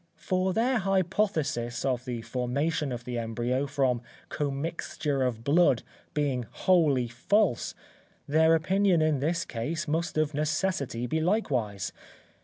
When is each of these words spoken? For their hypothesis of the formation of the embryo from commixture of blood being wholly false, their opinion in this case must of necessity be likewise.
For 0.17 0.51
their 0.51 0.79
hypothesis 0.79 1.85
of 1.85 2.05
the 2.05 2.23
formation 2.23 2.91
of 2.91 3.03
the 3.05 3.19
embryo 3.19 3.67
from 3.67 4.01
commixture 4.29 5.21
of 5.21 5.43
blood 5.43 5.83
being 6.15 6.47
wholly 6.49 7.07
false, 7.07 7.75
their 8.27 8.55
opinion 8.55 9.03
in 9.03 9.19
this 9.19 9.45
case 9.45 9.87
must 9.87 10.17
of 10.17 10.33
necessity 10.33 11.05
be 11.05 11.19
likewise. 11.21 11.93